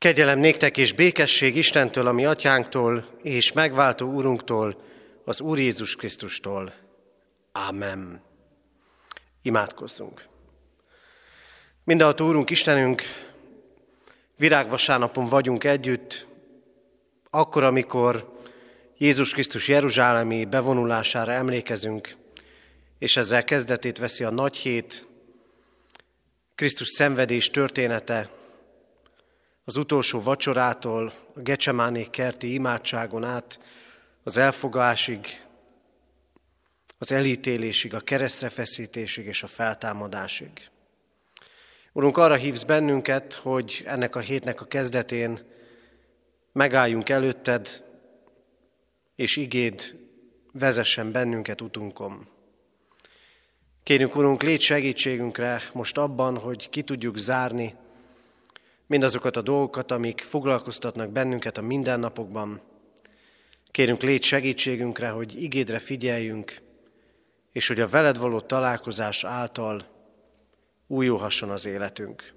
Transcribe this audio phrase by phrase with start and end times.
[0.00, 4.82] Kegyelem néktek és békesség Istentől, a mi atyánktól, és megváltó úrunktól,
[5.24, 6.74] az Úr Jézus Krisztustól.
[7.52, 8.22] Ámen.
[9.42, 10.26] Imádkozzunk.
[11.84, 13.02] Mindenható Úrunk, Istenünk,
[14.36, 16.26] virágvasárnapon vagyunk együtt,
[17.30, 18.38] akkor, amikor
[18.98, 22.16] Jézus Krisztus Jeruzsálemi bevonulására emlékezünk,
[22.98, 25.06] és ezzel kezdetét veszi a nagy hét,
[26.54, 28.38] Krisztus szenvedés története,
[29.70, 33.60] az utolsó vacsorától, a Gecsemáné kerti imádságon át,
[34.22, 35.26] az elfogásig,
[36.98, 40.50] az elítélésig, a keresztre feszítésig és a feltámadásig.
[41.92, 45.40] Urunk, arra hívsz bennünket, hogy ennek a hétnek a kezdetén
[46.52, 47.84] megálljunk előtted,
[49.16, 49.96] és igéd
[50.52, 52.28] vezessen bennünket utunkon.
[53.82, 57.74] Kérünk, Urunk, légy segítségünkre most abban, hogy ki tudjuk zárni
[58.90, 62.60] mindazokat a dolgokat, amik foglalkoztatnak bennünket a mindennapokban.
[63.70, 66.60] Kérünk, légy segítségünkre, hogy igédre figyeljünk,
[67.52, 69.86] és hogy a veled való találkozás által
[70.86, 72.32] újulhasson az életünk.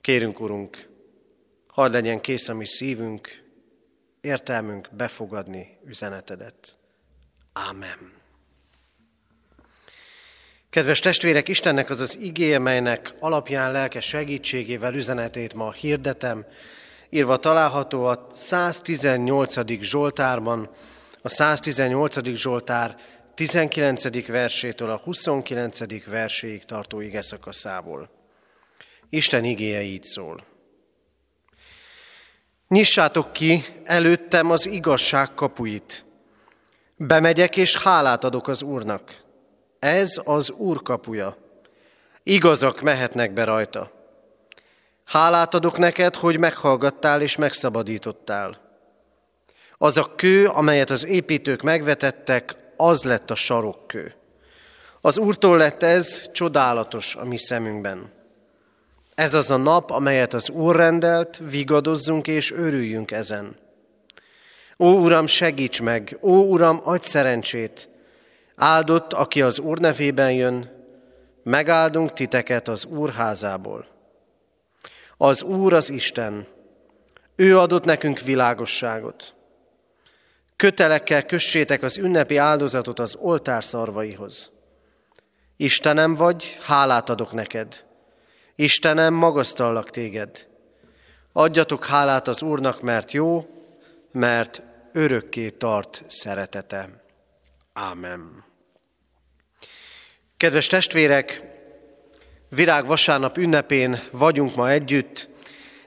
[0.00, 0.88] Kérünk, Urunk,
[1.66, 3.44] hadd legyen kész a mi szívünk,
[4.20, 6.78] értelmünk befogadni üzenetedet.
[7.52, 8.23] Ámen.
[10.74, 16.46] Kedves testvérek, Istennek az az igéje, melynek alapján lelke segítségével üzenetét ma hirdetem,
[17.10, 19.80] írva található a 118.
[19.80, 20.70] Zsoltárban,
[21.22, 22.34] a 118.
[22.34, 22.96] Zsoltár
[23.34, 24.26] 19.
[24.26, 26.06] versétől a 29.
[26.06, 28.10] verséig tartó ige szakaszából.
[29.10, 30.44] Isten igéje így szól.
[32.68, 36.04] Nyissátok ki előttem az igazság kapuit.
[36.96, 39.23] Bemegyek és hálát adok az Úrnak.
[39.84, 41.36] Ez az Úr kapuja.
[42.22, 43.90] Igazak mehetnek be rajta.
[45.04, 48.60] Hálát adok neked, hogy meghallgattál és megszabadítottál.
[49.78, 54.14] Az a kő, amelyet az építők megvetettek, az lett a sarokkő.
[55.00, 58.12] Az Úrtól lett ez csodálatos a mi szemünkben.
[59.14, 63.56] Ez az a nap, amelyet az Úr rendelt, vigadozzunk és örüljünk ezen.
[64.78, 66.18] Ó, Uram, segíts meg!
[66.20, 67.92] Ó, Uram, adj szerencsét!
[68.56, 70.70] Áldott, aki az Úr nevében jön,
[71.42, 73.86] megáldunk titeket az Úr házából.
[75.16, 76.46] Az Úr az Isten,
[77.36, 79.34] ő adott nekünk világosságot.
[80.56, 84.50] Kötelekkel kössétek az ünnepi áldozatot az oltár szarvaihoz.
[85.56, 87.84] Istenem vagy, hálát adok neked.
[88.54, 90.46] Istenem, magasztallak téged.
[91.32, 93.46] Adjatok hálát az Úrnak, mert jó,
[94.12, 94.62] mert
[94.92, 97.03] örökké tart szeretete.
[97.76, 98.44] Ámen.
[100.36, 101.42] Kedves testvérek,
[102.48, 105.28] Virág vasárnap ünnepén vagyunk ma együtt.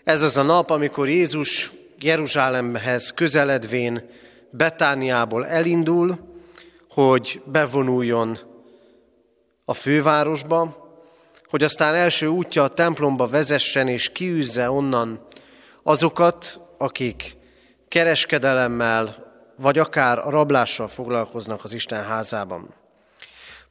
[0.03, 4.09] Ez az a nap, amikor Jézus Jeruzsálemhez közeledvén
[4.49, 6.19] Betániából elindul,
[6.89, 8.37] hogy bevonuljon
[9.65, 10.87] a fővárosba,
[11.49, 15.27] hogy aztán első útja a templomba vezessen és kiűzze onnan
[15.83, 17.35] azokat, akik
[17.87, 19.26] kereskedelemmel
[19.57, 22.73] vagy akár a rablással foglalkoznak az Isten házában.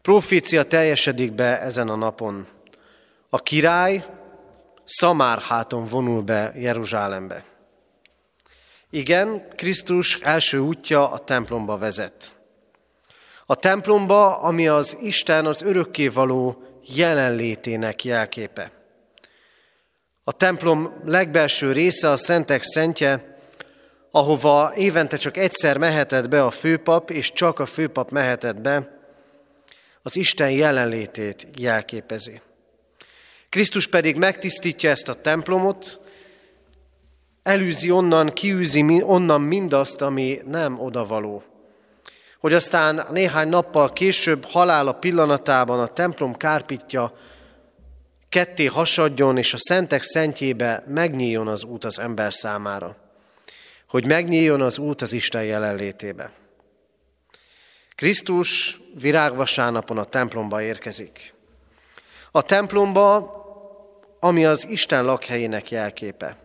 [0.03, 2.47] Profécia teljesedik be ezen a napon.
[3.31, 4.05] A király
[4.85, 7.45] Szamárháton vonul be Jeruzsálembe.
[8.91, 12.37] Igen, Krisztus első útja a templomba vezet.
[13.47, 16.63] A templomba, ami az Isten az örökkévaló
[16.95, 18.71] jelenlétének jelképe.
[20.25, 23.36] A templom legbelső része a szentek szentje,
[24.17, 28.99] ahova évente csak egyszer mehetett be a főpap, és csak a főpap mehetett be,
[30.03, 32.41] az Isten jelenlétét jelképezi.
[33.49, 36.01] Krisztus pedig megtisztítja ezt a templomot,
[37.43, 41.43] elűzi onnan, kiűzi onnan mindazt, ami nem odavaló.
[42.39, 47.13] Hogy aztán néhány nappal később halála pillanatában a templom kárpitja
[48.29, 53.06] ketté hasadjon, és a szentek szentjébe megnyíljon az út az ember számára.
[53.89, 56.33] Hogy megnyíljon az út az Isten jelenlétébe.
[57.95, 61.35] Krisztus virágvasárnapon a templomba érkezik.
[62.31, 63.35] A templomba,
[64.21, 66.37] ami az Isten lakhelyének jelképe.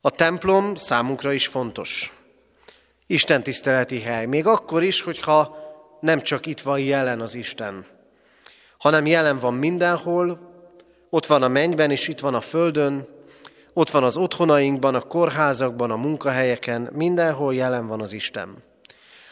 [0.00, 2.12] A templom számunkra is fontos.
[3.06, 4.26] Isten tiszteleti hely.
[4.26, 5.56] Még akkor is, hogyha
[6.00, 7.86] nem csak itt van jelen az Isten,
[8.78, 10.52] hanem jelen van mindenhol,
[11.10, 13.08] ott van a mennyben, és itt van a földön,
[13.74, 18.62] ott van az otthonainkban, a kórházakban, a munkahelyeken, mindenhol jelen van az Isten.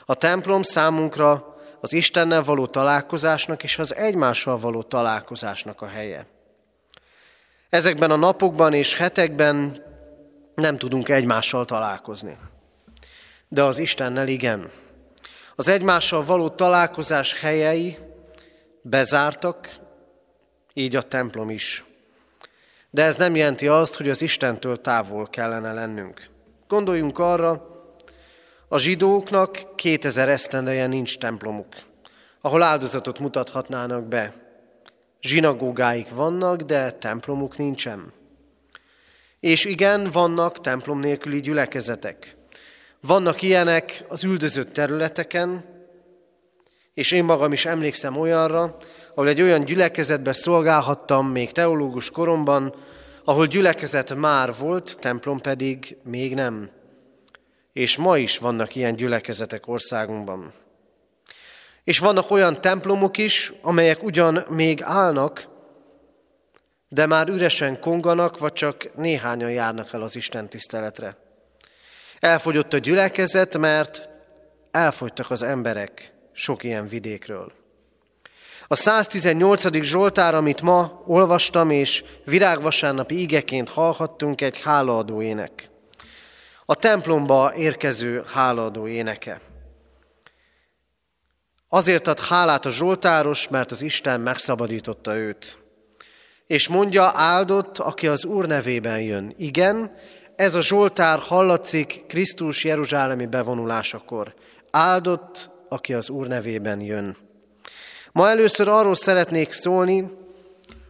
[0.06, 6.26] A templom számunkra az Istennel való találkozásnak és az egymással való találkozásnak a helye.
[7.68, 9.82] Ezekben a napokban és hetekben
[10.54, 12.36] nem tudunk egymással találkozni.
[13.48, 14.70] De az Istennel igen.
[15.56, 17.98] Az egymással való találkozás helyei
[18.82, 19.68] bezártak,
[20.74, 21.84] így a templom is.
[22.94, 26.26] De ez nem jelenti azt, hogy az Istentől távol kellene lennünk.
[26.68, 27.66] Gondoljunk arra,
[28.68, 31.74] a zsidóknak 2000 esztendeje nincs templomuk,
[32.40, 34.34] ahol áldozatot mutathatnának be.
[35.20, 38.12] Zsinagógáik vannak, de templomuk nincsen.
[39.40, 42.36] És igen, vannak templom nélküli gyülekezetek.
[43.00, 45.64] Vannak ilyenek az üldözött területeken,
[46.94, 48.76] és én magam is emlékszem olyanra,
[49.14, 52.74] ahol egy olyan gyülekezetbe szolgálhattam még teológus koromban,
[53.24, 56.70] ahol gyülekezet már volt, templom pedig még nem.
[57.72, 60.52] És ma is vannak ilyen gyülekezetek országunkban.
[61.84, 65.48] És vannak olyan templomok is, amelyek ugyan még állnak,
[66.88, 71.16] de már üresen konganak, vagy csak néhányan járnak el az Isten tiszteletre.
[72.20, 74.08] Elfogyott a gyülekezet, mert
[74.70, 77.61] elfogytak az emberek sok ilyen vidékről.
[78.66, 79.82] A 118.
[79.82, 85.70] Zsoltár, amit ma olvastam, és virágvasárnapi ígeként hallhattunk, egy hálaadó ének.
[86.64, 89.40] A templomba érkező hálaadó éneke.
[91.68, 95.58] Azért ad hálát a Zsoltáros, mert az Isten megszabadította őt.
[96.46, 99.32] És mondja, áldott, aki az Úr nevében jön.
[99.36, 99.94] Igen,
[100.36, 104.34] ez a Zsoltár hallatszik Krisztus Jeruzsálemi bevonulásakor.
[104.70, 107.16] Áldott, aki az Úr nevében jön.
[108.12, 110.10] Ma először arról szeretnék szólni,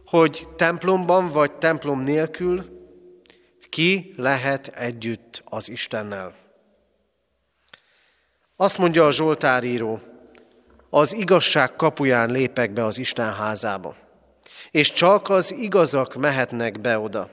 [0.05, 2.81] hogy templomban vagy templom nélkül
[3.69, 6.33] ki lehet együtt az Istennel.
[8.55, 9.99] Azt mondja a Zsoltáríró,
[10.89, 13.95] az igazság kapuján lépek be az Isten házába,
[14.71, 17.29] és csak az igazak mehetnek be oda.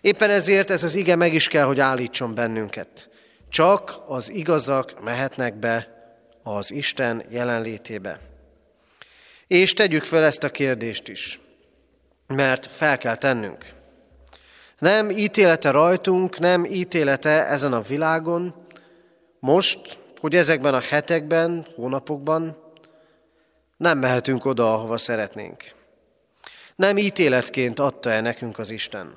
[0.00, 3.10] Éppen ezért ez az ige meg is kell, hogy állítson bennünket.
[3.48, 5.88] Csak az igazak mehetnek be
[6.42, 8.20] az Isten jelenlétébe.
[9.48, 11.40] És tegyük fel ezt a kérdést is,
[12.26, 13.64] mert fel kell tennünk.
[14.78, 18.54] Nem ítélete rajtunk, nem ítélete ezen a világon,
[19.40, 22.56] most, hogy ezekben a hetekben, hónapokban
[23.76, 25.64] nem mehetünk oda, ahova szeretnénk.
[26.76, 29.16] Nem ítéletként adta el nekünk az Isten.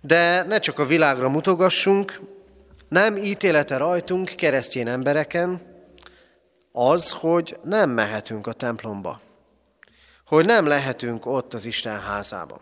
[0.00, 2.20] De ne csak a világra mutogassunk,
[2.88, 5.60] nem ítélete rajtunk, keresztény embereken,
[6.72, 9.20] az, hogy nem mehetünk a templomba
[10.30, 12.60] hogy nem lehetünk ott az Isten házában.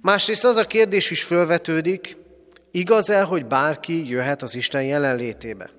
[0.00, 2.16] Másrészt az a kérdés is felvetődik,
[2.70, 5.70] igaz-e, hogy bárki jöhet az Isten jelenlétébe?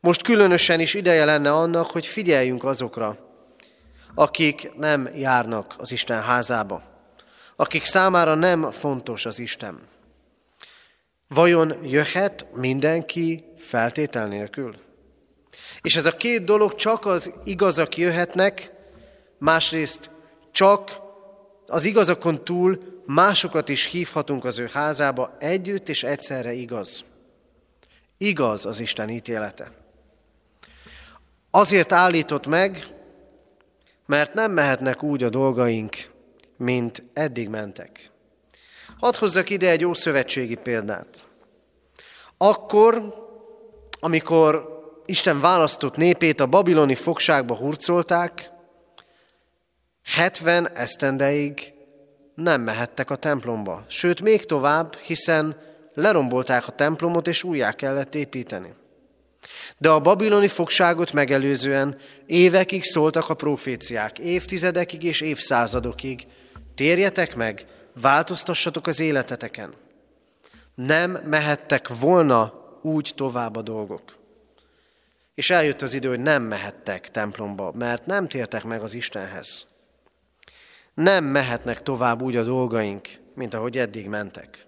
[0.00, 3.18] Most különösen is ideje lenne annak, hogy figyeljünk azokra,
[4.14, 6.82] akik nem járnak az Isten házába,
[7.56, 9.80] akik számára nem fontos az Isten.
[11.28, 14.76] Vajon jöhet mindenki feltétel nélkül?
[15.80, 18.71] És ez a két dolog csak az igazak jöhetnek,
[19.42, 20.10] másrészt
[20.50, 21.00] csak
[21.66, 27.04] az igazakon túl másokat is hívhatunk az ő házába, együtt és egyszerre igaz.
[28.18, 29.70] Igaz az Isten ítélete.
[31.50, 32.86] Azért állított meg,
[34.06, 35.96] mert nem mehetnek úgy a dolgaink,
[36.56, 38.10] mint eddig mentek.
[38.98, 41.26] Hadd hozzak ide egy ószövetségi példát.
[42.36, 43.14] Akkor,
[44.00, 48.51] amikor Isten választott népét a babiloni fogságba hurcolták,
[50.04, 51.72] 70 esztendeig
[52.34, 53.84] nem mehettek a templomba.
[53.88, 55.56] Sőt, még tovább, hiszen
[55.94, 58.74] lerombolták a templomot, és újjá kellett építeni.
[59.78, 66.26] De a babiloni fogságot megelőzően évekig szóltak a proféciák, évtizedekig és évszázadokig.
[66.74, 67.66] Térjetek meg,
[68.00, 69.74] változtassatok az életeteken.
[70.74, 74.16] Nem mehettek volna úgy tovább a dolgok.
[75.34, 79.66] És eljött az idő, hogy nem mehettek templomba, mert nem tértek meg az Istenhez.
[80.94, 84.66] Nem mehetnek tovább úgy a dolgaink, mint ahogy eddig mentek.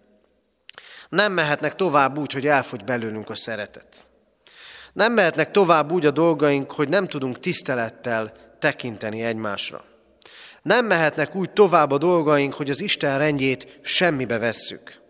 [1.08, 4.08] Nem mehetnek tovább úgy, hogy elfogy belőlünk a szeretet.
[4.92, 9.84] Nem mehetnek tovább úgy a dolgaink, hogy nem tudunk tisztelettel tekinteni egymásra.
[10.62, 15.00] Nem mehetnek úgy tovább a dolgaink, hogy az Isten rendjét semmibe vesszük.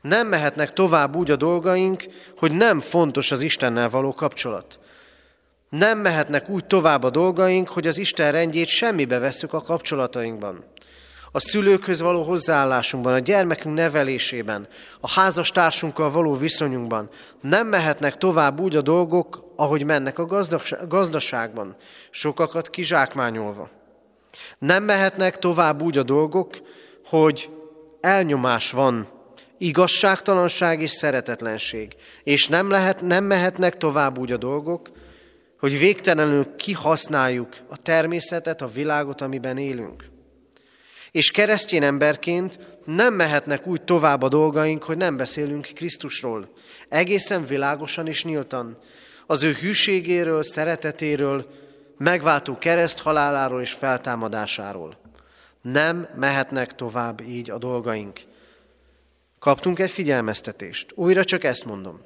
[0.00, 2.04] Nem mehetnek tovább úgy a dolgaink,
[2.36, 4.80] hogy nem fontos az Istennel való kapcsolat.
[5.78, 10.64] Nem mehetnek úgy tovább a dolgaink, hogy az Isten rendjét semmibe vesszük a kapcsolatainkban.
[11.30, 14.68] A szülőkhöz való hozzáállásunkban, a gyermekünk nevelésében,
[15.00, 17.08] a házastársunkkal való viszonyunkban.
[17.40, 20.44] Nem mehetnek tovább úgy a dolgok, ahogy mennek a
[20.88, 21.76] gazdaságban,
[22.10, 23.70] sokakat kizsákmányolva.
[24.58, 26.56] Nem mehetnek tovább úgy a dolgok,
[27.04, 27.50] hogy
[28.00, 29.08] elnyomás van,
[29.58, 34.88] igazságtalanság és szeretetlenség, és nem, lehet, nem mehetnek tovább úgy a dolgok,
[35.62, 40.04] hogy végtelenül kihasználjuk a természetet, a világot, amiben élünk.
[41.10, 46.52] És keresztény emberként nem mehetnek úgy tovább a dolgaink, hogy nem beszélünk Krisztusról.
[46.88, 48.78] Egészen világosan és nyíltan.
[49.26, 51.46] Az ő hűségéről, szeretetéről,
[51.98, 54.96] megváltó kereszt haláláról és feltámadásáról.
[55.60, 58.20] Nem mehetnek tovább így a dolgaink.
[59.38, 60.92] Kaptunk egy figyelmeztetést.
[60.94, 62.00] Újra csak ezt mondom.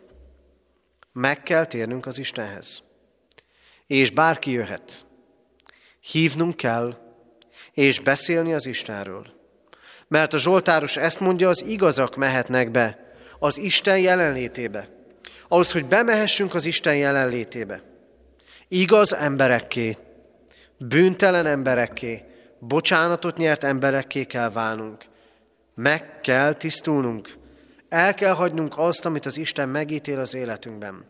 [1.13, 2.86] Meg kell térnünk az Istenhez.
[3.87, 5.07] És bárki jöhet.
[6.01, 6.97] Hívnunk kell,
[7.73, 9.27] és beszélni az Istenről.
[10.09, 14.89] Mert a Zsoltáros ezt mondja, az igazak mehetnek be az Isten jelenlétébe.
[15.49, 17.83] Ahhoz, hogy bemehessünk az Isten jelenlétébe.
[18.69, 19.97] Igaz emberekké,
[20.79, 22.25] bűntelen emberekké,
[22.59, 25.05] bocsánatot nyert emberekké kell válnunk.
[25.75, 27.29] Meg kell tisztulnunk.
[27.89, 31.05] El kell hagynunk azt, amit az Isten megítél az életünkben.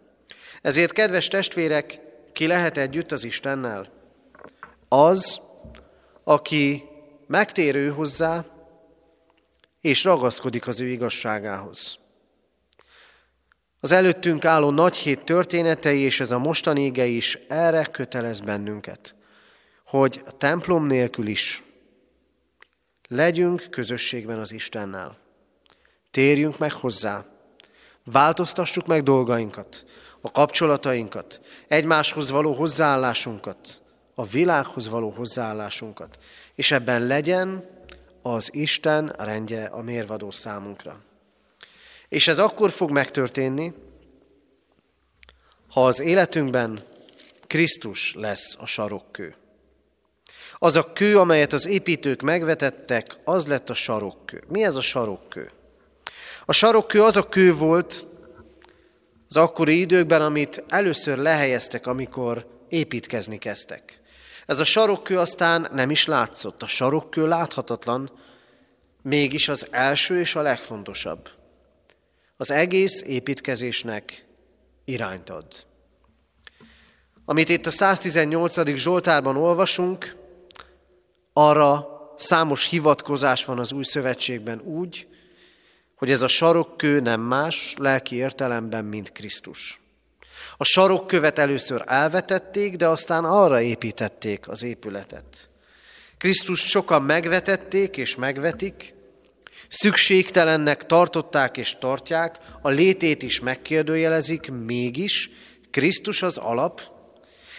[0.63, 2.01] Ezért, kedves testvérek,
[2.37, 3.93] ki lehet együtt az Istennel?
[4.89, 5.41] Az,
[6.25, 6.85] aki
[7.27, 8.45] megtérő hozzá,
[9.81, 11.99] és ragaszkodik az ő igazságához.
[13.81, 19.15] Az előttünk álló nagy hét történetei és ez a mostani ége is erre kötelez bennünket,
[19.85, 21.63] hogy a templom nélkül is
[23.09, 25.19] legyünk közösségben az Istennel.
[26.11, 27.25] Térjünk meg hozzá,
[28.05, 29.85] változtassuk meg dolgainkat,
[30.27, 33.83] a kapcsolatainkat, egymáshoz való hozzáállásunkat,
[34.15, 36.19] a világhoz való hozzáállásunkat,
[36.55, 37.69] és ebben legyen
[38.23, 41.01] az Isten rendje a mérvadó számunkra.
[42.09, 43.75] És ez akkor fog megtörténni,
[45.69, 46.81] ha az életünkben
[47.47, 49.35] Krisztus lesz a sarokkő.
[50.55, 54.43] Az a kő, amelyet az építők megvetettek, az lett a sarokkő.
[54.49, 55.51] Mi ez a sarokkő?
[56.45, 58.07] A sarokkő az a kő volt
[59.29, 64.01] az akkori időkben, amit először lehelyeztek, amikor építkezni kezdtek.
[64.47, 66.63] Ez a sarokkő aztán nem is látszott.
[66.63, 68.11] A sarokkő láthatatlan,
[69.03, 71.29] mégis az első és a legfontosabb.
[72.37, 74.27] Az egész építkezésnek
[74.85, 75.47] irányt ad.
[77.25, 78.77] Amit itt a 118.
[78.77, 80.17] Zsoltárban olvasunk,
[81.33, 85.09] arra számos hivatkozás van az új szövetségben úgy,
[85.97, 89.81] hogy ez a sarokkő nem más lelki értelemben, mint Krisztus.
[90.57, 95.49] A sarokkövet először elvetették, de aztán arra építették az épületet.
[96.19, 98.95] Krisztus sokan megvetették és megvetik,
[99.69, 105.31] szükségtelennek tartották és tartják, a létét is megkérdőjelezik, mégis
[105.71, 106.81] Krisztus az alap,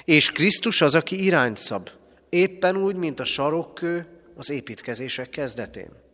[0.03, 1.89] és Krisztus az, aki irányt szab,
[2.29, 6.06] éppen úgy, mint a sarokkő az építkezések kezdetén.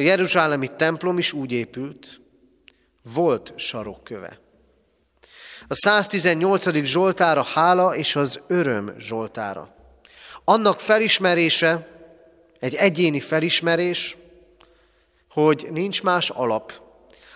[0.00, 2.20] A Jeruzsálemi templom is úgy épült,
[3.14, 4.40] volt sarokköve.
[5.68, 6.84] A 118.
[6.84, 9.74] Zsoltára hála és az öröm Zsoltára.
[10.44, 11.88] Annak felismerése,
[12.58, 14.16] egy egyéni felismerés,
[15.30, 16.72] hogy nincs más alap,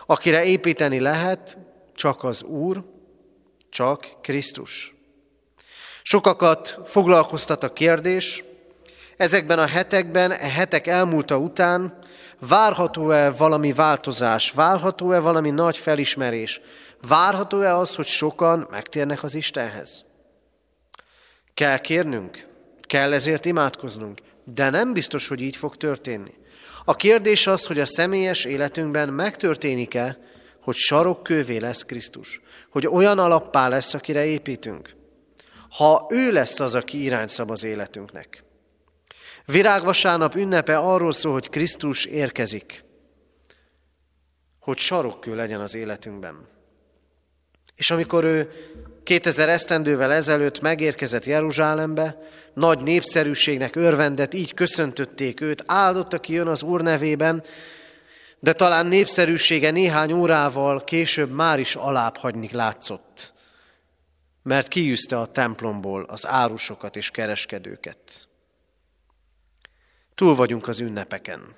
[0.06, 1.58] akire építeni lehet,
[1.94, 2.84] csak az Úr,
[3.70, 4.94] csak Krisztus.
[6.02, 8.44] Sokakat foglalkoztat a kérdés,
[9.16, 11.98] ezekben a hetekben, e hetek elmúlta után
[12.38, 16.60] várható-e valami változás, várható-e valami nagy felismerés,
[17.08, 20.04] Várható-e az, hogy sokan megtérnek az Istenhez?
[21.54, 22.46] Kell kérnünk,
[22.80, 26.34] kell ezért imádkoznunk, de nem biztos, hogy így fog történni.
[26.84, 30.18] A kérdés az, hogy a személyes életünkben megtörténik-e,
[30.60, 32.40] hogy sarokkővé lesz Krisztus,
[32.70, 34.94] hogy olyan alappá lesz, akire építünk.
[35.70, 38.43] Ha ő lesz az, aki irányszab az életünknek.
[39.46, 42.84] Virágvasárnap ünnepe arról szól, hogy Krisztus érkezik,
[44.60, 46.48] hogy sarokkő legyen az életünkben.
[47.76, 48.50] És amikor ő
[49.02, 52.18] 2000 esztendővel ezelőtt megérkezett Jeruzsálembe,
[52.54, 57.44] nagy népszerűségnek örvendett, így köszöntötték őt, áldott, aki jön az Úr nevében,
[58.38, 63.34] de talán népszerűsége néhány órával később már is alább hagyni látszott,
[64.42, 68.28] mert kiűzte a templomból az árusokat és kereskedőket.
[70.14, 71.54] Túl vagyunk az ünnepeken.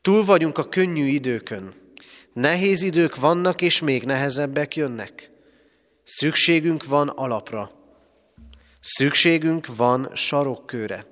[0.00, 1.74] Túl vagyunk a könnyű időkön,
[2.36, 5.30] Nehéz idők vannak, és még nehezebbek jönnek.
[6.04, 7.70] Szükségünk van alapra.
[8.80, 11.06] Szükségünk van sarokkőre.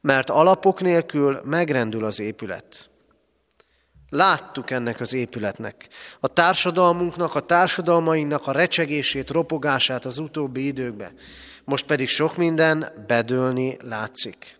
[0.00, 2.90] Mert alapok nélkül megrendül az épület.
[4.08, 5.88] Láttuk ennek az épületnek,
[6.20, 11.14] a társadalmunknak, a társadalmainknak a recsegését, ropogását az utóbbi időkben.
[11.64, 14.58] Most pedig sok minden bedőlni látszik.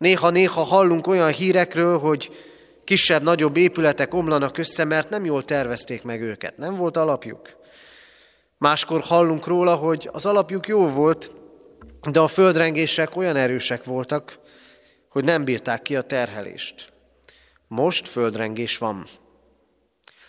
[0.00, 2.30] Néha-néha hallunk olyan hírekről, hogy
[2.84, 7.56] kisebb-nagyobb épületek omlanak össze, mert nem jól tervezték meg őket, nem volt alapjuk.
[8.58, 11.30] Máskor hallunk róla, hogy az alapjuk jó volt,
[12.10, 14.38] de a földrengések olyan erősek voltak,
[15.08, 16.92] hogy nem bírták ki a terhelést.
[17.68, 19.04] Most földrengés van.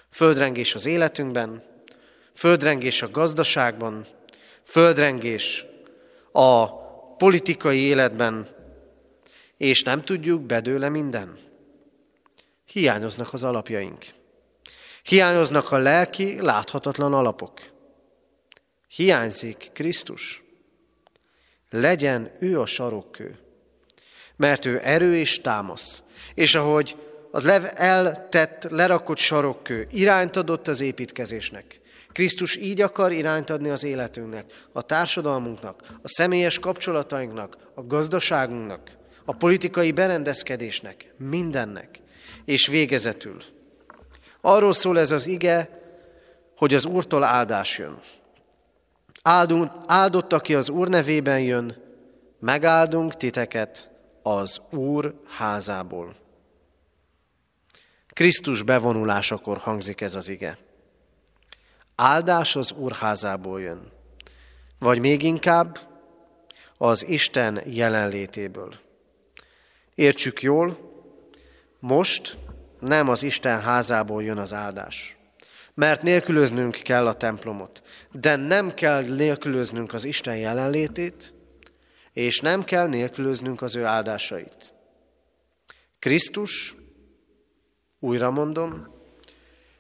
[0.10, 1.64] Földrengés az életünkben,
[2.36, 4.06] földrengés a gazdaságban,
[4.64, 5.66] földrengés
[6.32, 6.68] a
[7.16, 8.60] politikai életben,
[9.62, 11.38] és nem tudjuk bedőle minden.
[12.66, 14.06] Hiányoznak az alapjaink.
[15.04, 17.60] Hiányoznak a lelki, láthatatlan alapok.
[18.88, 20.44] Hiányzik Krisztus.
[21.70, 23.40] Legyen ő a sarokkő,
[24.36, 26.04] mert ő erő és támasz.
[26.34, 26.96] És ahogy
[27.32, 31.80] az eltett, lerakott sarokkő irányt adott az építkezésnek,
[32.12, 39.36] Krisztus így akar irányt adni az életünknek, a társadalmunknak, a személyes kapcsolatainknak, a gazdaságunknak, a
[39.36, 42.00] politikai berendezkedésnek, mindennek.
[42.46, 43.38] És végezetül.
[44.42, 45.82] Arról szól ez az ige,
[46.56, 48.00] hogy az Úrtól áldás jön.
[49.22, 51.78] Áldunk, áldott, aki az Úr nevében jön,
[52.40, 53.90] megáldunk titeket
[54.22, 56.16] az Úr házából.
[58.08, 60.58] Krisztus bevonulásakor hangzik ez az ige.
[61.96, 63.92] Áldás az Úr házából jön,
[64.80, 65.80] vagy még inkább
[66.78, 68.74] az Isten jelenlétéből.
[70.02, 70.78] Értsük jól,
[71.80, 72.38] most
[72.80, 75.18] nem az Isten házából jön az áldás,
[75.74, 81.34] mert nélkülöznünk kell a templomot, de nem kell nélkülöznünk az Isten jelenlétét,
[82.14, 84.74] és nem kell nélkülöznünk az ő áldásait.
[86.00, 86.76] Krisztus,
[88.00, 88.88] újra mondom,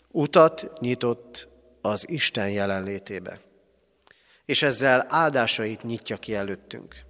[0.08, 1.48] utat nyitott
[1.82, 3.40] az Isten jelenlétébe,
[4.46, 7.10] és ezzel áldásait nyitja ki előttünk.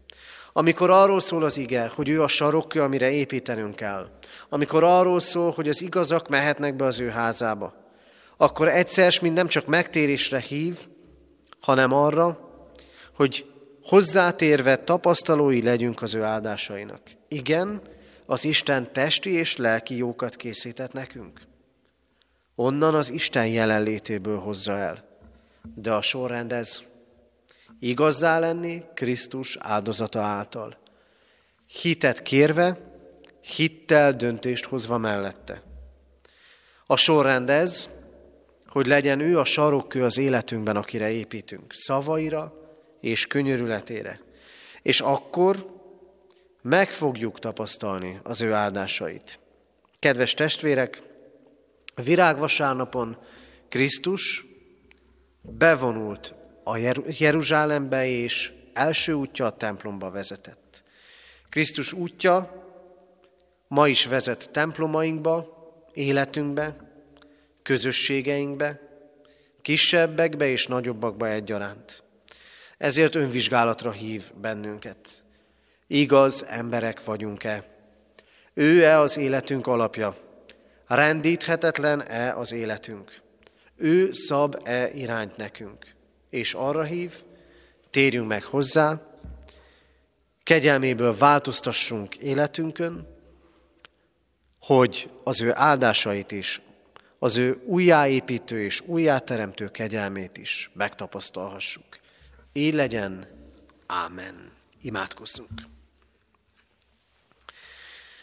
[0.53, 4.09] Amikor arról szól az ige, hogy ő a sarokkő, amire építenünk kell,
[4.49, 7.73] amikor arról szól, hogy az igazak mehetnek be az ő házába,
[8.37, 10.77] akkor egyszer mind nem csak megtérésre hív,
[11.59, 12.49] hanem arra,
[13.15, 13.45] hogy
[13.83, 17.01] hozzátérve tapasztalói legyünk az ő áldásainak.
[17.27, 17.81] Igen,
[18.25, 21.41] az Isten testi és lelki jókat készített nekünk.
[22.55, 25.03] Onnan az Isten jelenlétéből hozza el.
[25.75, 26.83] De a sorrend ez.
[27.84, 30.78] Igazzá lenni Krisztus áldozata által.
[31.67, 32.78] Hitet kérve,
[33.56, 35.63] hittel döntést hozva mellette.
[36.86, 37.89] A sorrend ez,
[38.67, 42.54] hogy legyen ő a sarokkő az életünkben, akire építünk, szavaira
[43.00, 44.22] és könyörületére.
[44.82, 45.80] És akkor
[46.62, 49.39] meg fogjuk tapasztalni az ő áldásait.
[50.00, 51.02] Kedves testvérek,
[52.04, 53.17] virágvasárnapon
[53.70, 54.46] Krisztus
[55.41, 60.84] bevonult a Jeruzsálembe, és első útja a templomba vezetett.
[61.50, 62.63] Krisztus útja
[63.67, 65.60] ma is vezet templomainkba,
[65.93, 66.76] életünkbe,
[67.63, 68.80] közösségeinkbe,
[69.62, 72.04] kisebbekbe és nagyobbakba egyaránt.
[72.78, 75.24] Ezért önvizsgálatra hív bennünket.
[75.88, 77.65] Igaz emberek vagyunk-e?
[78.54, 80.15] Ő-e az életünk alapja?
[80.88, 83.21] Rendíthetetlen-e az életünk?
[83.76, 85.95] Ő szab-e irányt nekünk?
[86.32, 87.24] És arra hív,
[87.89, 89.02] térjünk meg hozzá,
[90.44, 93.08] kegyelméből változtassunk életünkön,
[94.60, 96.62] hogy az ő áldásait is,
[97.20, 102.00] az ő újjáépítő és újjáteremtő kegyelmét is megtapasztalhassuk.
[102.54, 103.28] Így legyen.
[103.86, 104.52] Ámen.
[104.82, 105.62] Imádkozzunk.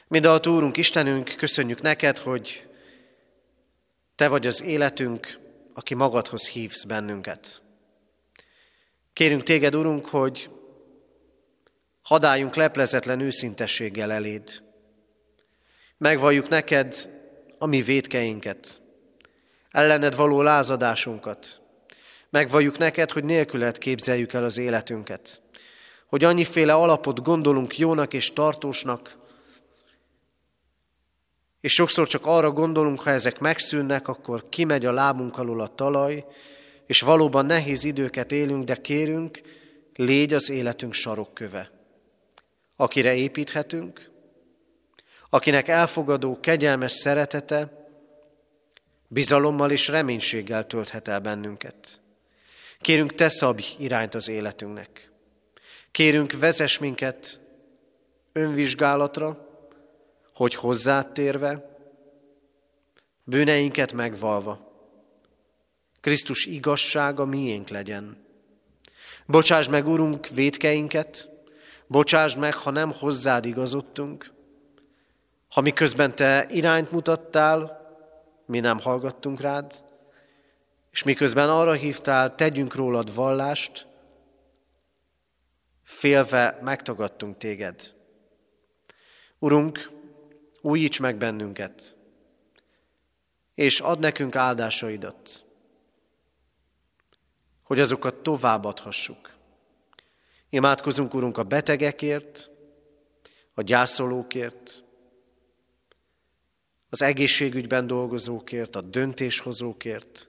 [0.08, 2.66] Mindenhat Úrunk, Istenünk, köszönjük neked, hogy
[4.14, 5.38] Te vagy az életünk,
[5.74, 7.62] aki magadhoz hívsz bennünket.
[9.18, 10.50] Kérünk Téged, Urunk, hogy
[12.02, 14.62] hadáljunk leplezetlen őszintességgel eléd.
[15.96, 17.10] Megvalljuk neked
[17.58, 18.80] a mi védkeinket,
[19.70, 21.60] ellened való lázadásunkat.
[22.30, 25.40] Megvalljuk neked, hogy nélküled képzeljük el az életünket.
[26.06, 29.16] Hogy annyiféle alapot gondolunk jónak és tartósnak,
[31.60, 36.24] és sokszor csak arra gondolunk, ha ezek megszűnnek, akkor kimegy a lábunk alól a talaj,
[36.88, 39.40] és valóban nehéz időket élünk, de kérünk,
[39.94, 41.70] légy az életünk sarokköve,
[42.76, 44.10] akire építhetünk,
[45.30, 47.88] akinek elfogadó, kegyelmes szeretete,
[49.08, 52.00] bizalommal és reménységgel tölthet el bennünket.
[52.80, 55.10] Kérünk, te szabj irányt az életünknek.
[55.90, 57.40] Kérünk, vezess minket
[58.32, 59.48] önvizsgálatra,
[60.34, 61.78] hogy hozzátérve,
[63.24, 64.67] bűneinket megvalva,
[66.00, 68.26] Krisztus igazsága miénk legyen.
[69.26, 71.28] Bocsáss meg, Urunk, védkeinket,
[71.86, 74.36] bocsáss meg, ha nem hozzád igazodtunk,
[75.48, 77.80] Ha miközben te irányt mutattál,
[78.46, 79.84] mi nem hallgattunk rád,
[80.90, 83.86] és miközben arra hívtál, tegyünk rólad vallást,
[85.82, 87.94] félve megtagadtunk téged.
[89.38, 89.90] Urunk,
[90.60, 91.96] újíts meg bennünket,
[93.54, 95.44] és add nekünk áldásaidat,
[97.68, 99.30] hogy azokat továbbadhassuk.
[100.50, 102.50] Imádkozunk, Urunk, a betegekért,
[103.54, 104.84] a gyászolókért,
[106.90, 110.28] az egészségügyben dolgozókért, a döntéshozókért,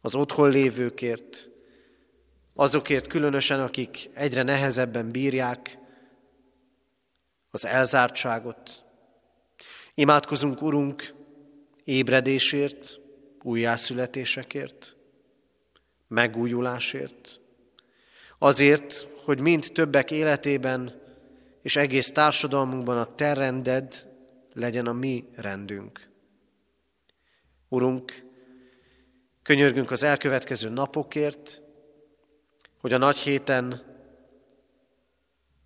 [0.00, 1.48] az otthon lévőkért,
[2.54, 5.78] azokért különösen, akik egyre nehezebben bírják
[7.50, 8.84] az elzártságot.
[9.94, 11.14] Imádkozunk, Urunk,
[11.84, 13.00] ébredésért,
[13.42, 14.97] újjászületésekért,
[16.08, 17.40] megújulásért,
[18.38, 21.00] azért, hogy mind többek életében
[21.62, 24.08] és egész társadalmunkban a Te rended
[24.52, 26.08] legyen a mi rendünk.
[27.68, 28.24] Urunk,
[29.42, 31.62] könyörgünk az elkövetkező napokért,
[32.80, 33.82] hogy a nagy héten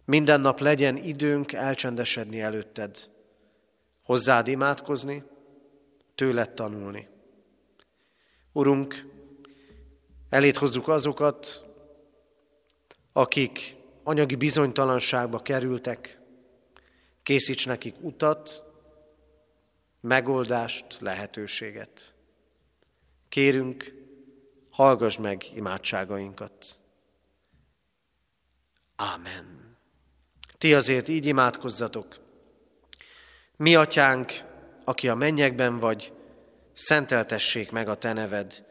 [0.04, 3.10] minden nap legyen időnk elcsendesedni előtted,
[4.02, 5.24] hozzád imádkozni,
[6.14, 7.08] tőled tanulni.
[8.52, 9.06] Urunk,
[10.32, 11.64] elét hozzuk azokat,
[13.12, 16.20] akik anyagi bizonytalanságba kerültek,
[17.22, 18.62] készíts nekik utat,
[20.00, 22.14] megoldást, lehetőséget.
[23.28, 23.94] Kérünk,
[24.70, 26.80] hallgass meg imádságainkat.
[28.96, 29.76] Ámen.
[30.58, 32.16] Ti azért így imádkozzatok.
[33.56, 34.32] Mi, atyánk,
[34.84, 36.12] aki a mennyekben vagy,
[36.72, 38.70] szenteltessék meg a te neved.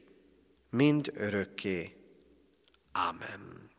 [0.71, 1.95] mind örökké.
[2.91, 3.69] Ámen.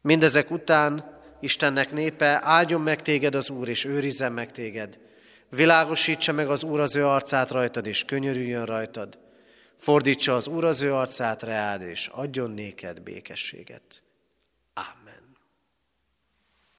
[0.00, 4.98] Mindezek után Istennek népe, áldjon meg téged az Úr, és őrizzen meg téged.
[5.50, 9.18] Világosítsa meg az Úr az ő arcát rajtad, és könyörüljön rajtad.
[9.76, 14.02] Fordítsa az Úr az ő arcát reád, és adjon néked békességet.